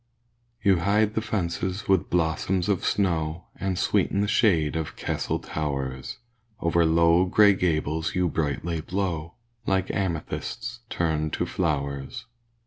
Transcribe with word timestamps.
You 0.63 0.79
hide 0.79 1.13
the 1.13 1.21
fences 1.21 1.87
with 1.87 2.09
blossoms 2.09 2.67
of 2.67 2.83
snow, 2.87 3.45
And 3.57 3.77
sweeten 3.77 4.21
the 4.21 4.27
shade 4.27 4.75
of 4.75 4.95
castle 4.95 5.37
towers; 5.37 6.17
Over 6.59 6.87
low, 6.87 7.25
grey 7.25 7.53
gables 7.53 8.15
you 8.15 8.27
brightly 8.27 8.81
blow, 8.81 9.35
Like 9.67 9.91
amethysts 9.91 10.79
turned 10.89 11.33
to 11.33 11.45
flowers. 11.45 12.25